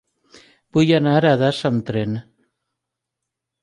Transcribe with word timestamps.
Vull 0.77 0.93
anar 1.01 1.15
a 1.33 1.35
Das 1.43 1.61
amb 1.73 1.87
tren. 1.93 2.19